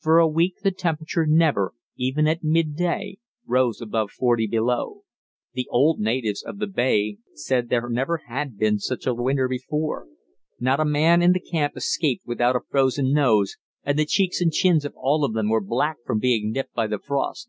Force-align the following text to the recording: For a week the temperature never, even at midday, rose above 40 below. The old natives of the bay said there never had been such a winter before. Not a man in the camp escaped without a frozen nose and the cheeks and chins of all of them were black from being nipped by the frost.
For 0.00 0.18
a 0.18 0.28
week 0.28 0.56
the 0.62 0.70
temperature 0.70 1.24
never, 1.26 1.72
even 1.96 2.26
at 2.26 2.44
midday, 2.44 3.16
rose 3.46 3.80
above 3.80 4.10
40 4.10 4.46
below. 4.46 5.04
The 5.54 5.66
old 5.70 5.98
natives 5.98 6.42
of 6.42 6.58
the 6.58 6.66
bay 6.66 7.16
said 7.32 7.70
there 7.70 7.88
never 7.88 8.18
had 8.28 8.58
been 8.58 8.78
such 8.78 9.06
a 9.06 9.14
winter 9.14 9.48
before. 9.48 10.08
Not 10.60 10.78
a 10.78 10.84
man 10.84 11.22
in 11.22 11.32
the 11.32 11.40
camp 11.40 11.74
escaped 11.74 12.26
without 12.26 12.54
a 12.54 12.60
frozen 12.68 13.14
nose 13.14 13.56
and 13.82 13.98
the 13.98 14.04
cheeks 14.04 14.42
and 14.42 14.52
chins 14.52 14.84
of 14.84 14.92
all 14.94 15.24
of 15.24 15.32
them 15.32 15.48
were 15.48 15.62
black 15.64 15.96
from 16.04 16.18
being 16.18 16.52
nipped 16.52 16.74
by 16.74 16.86
the 16.86 16.98
frost. 16.98 17.48